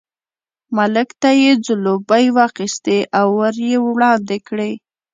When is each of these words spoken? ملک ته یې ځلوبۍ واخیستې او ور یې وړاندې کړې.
ملک 0.77 1.09
ته 1.21 1.29
یې 1.41 1.51
ځلوبۍ 1.65 2.25
واخیستې 2.37 2.97
او 3.19 3.27
ور 3.39 3.55
یې 3.69 3.77
وړاندې 3.87 4.37
کړې. 4.47 4.71